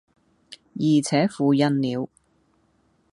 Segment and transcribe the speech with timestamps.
[0.79, 2.09] 而且付印了，